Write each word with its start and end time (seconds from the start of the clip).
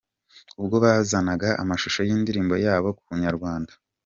Ubwo 0.61 0.75
bazanaga 0.83 1.47
amashusho 1.61 1.99
y’indirimbo 2.07 2.55
yabo 2.65 2.89
ku 2.99 3.03
inyarwanda. 3.15 3.71